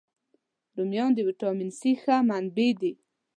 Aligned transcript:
رومیان 0.77 1.11
د 1.15 1.19
ویټامین 1.27 1.69
C 1.79 1.81
ښه 2.01 2.15
منبع 2.29 2.69
دي 2.81 2.93